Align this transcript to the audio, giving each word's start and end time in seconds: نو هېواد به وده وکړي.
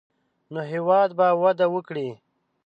نو 0.53 0.59
هېواد 0.71 1.09
به 1.17 1.27
وده 1.43 1.67
وکړي. 1.73 2.09